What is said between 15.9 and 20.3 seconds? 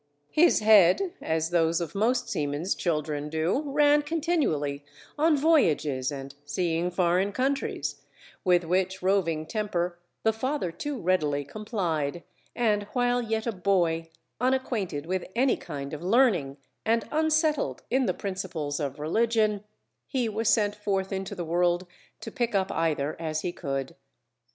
of learning and unsettled in the principles of religion, he